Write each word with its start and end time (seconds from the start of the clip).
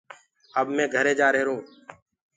اب 0.59 0.67
مي 0.75 0.85
گھري 0.95 1.13
جآهيرونٚ 1.19 1.65